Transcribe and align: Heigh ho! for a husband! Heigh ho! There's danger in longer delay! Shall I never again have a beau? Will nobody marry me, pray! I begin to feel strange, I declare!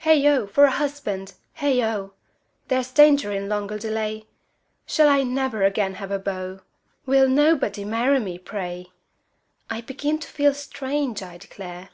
Heigh 0.00 0.20
ho! 0.24 0.46
for 0.46 0.66
a 0.66 0.70
husband! 0.72 1.32
Heigh 1.54 1.80
ho! 1.80 2.12
There's 2.68 2.92
danger 2.92 3.32
in 3.32 3.48
longer 3.48 3.78
delay! 3.78 4.26
Shall 4.84 5.08
I 5.08 5.22
never 5.22 5.62
again 5.62 5.94
have 5.94 6.10
a 6.10 6.18
beau? 6.18 6.60
Will 7.06 7.26
nobody 7.30 7.86
marry 7.86 8.18
me, 8.20 8.36
pray! 8.38 8.88
I 9.70 9.80
begin 9.80 10.18
to 10.18 10.28
feel 10.28 10.52
strange, 10.52 11.22
I 11.22 11.38
declare! 11.38 11.88